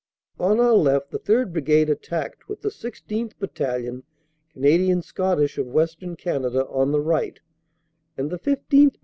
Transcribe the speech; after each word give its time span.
On 0.39 0.59
our 0.59 0.73
left 0.73 1.11
the 1.11 1.19
3rd. 1.19 1.51
Brigade 1.53 1.87
attacked 1.87 2.49
with 2.49 2.61
the 2.63 2.69
16th. 2.69 3.33
Bat 3.39 3.53
talion, 3.53 4.01
Canadian 4.51 5.03
Scottish 5.03 5.59
of 5.59 5.67
Western 5.67 6.15
Canada, 6.15 6.65
on 6.69 6.91
the 6.91 7.01
right, 7.01 7.39
and 8.17 8.31
the 8.31 8.39
15th. 8.39 8.95